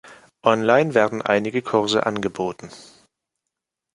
[0.41, 2.71] Online werden einige Kurse angeboten.